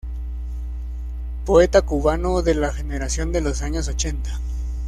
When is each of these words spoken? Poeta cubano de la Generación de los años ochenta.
Poeta 1.45 1.83
cubano 1.83 2.41
de 2.41 2.55
la 2.55 2.73
Generación 2.73 3.31
de 3.31 3.41
los 3.41 3.61
años 3.61 3.87
ochenta. 3.87 4.39